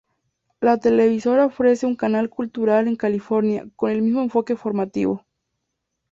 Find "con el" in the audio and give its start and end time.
3.75-4.01